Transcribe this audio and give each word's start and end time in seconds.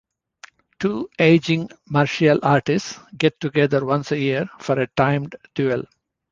Two 0.79 1.11
aging 1.19 1.69
martial 1.87 2.39
artists 2.41 2.97
get 3.15 3.39
together 3.39 3.85
once 3.85 4.11
a 4.11 4.17
year 4.17 4.49
for 4.57 4.79
a 4.79 4.87
timed 4.87 5.35
duel. 5.53 5.83